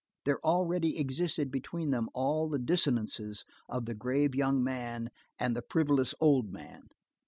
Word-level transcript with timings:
There 0.25 0.43
already 0.43 0.97
existed 0.97 1.51
between 1.51 1.91
them 1.91 2.09
all 2.15 2.49
the 2.49 2.57
dissonances 2.57 3.45
of 3.69 3.85
the 3.85 3.93
grave 3.93 4.33
young 4.33 4.63
man 4.63 5.11
and 5.37 5.55
the 5.55 5.61
frivolous 5.69 6.15
old 6.19 6.51
man. 6.51 6.87